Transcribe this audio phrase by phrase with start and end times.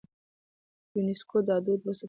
[0.93, 1.99] يونيسکو دا دود وستايه.